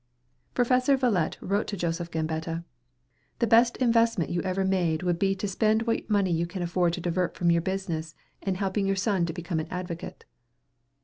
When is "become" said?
9.33-9.59